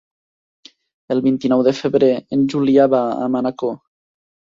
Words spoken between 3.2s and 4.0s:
a Manacor.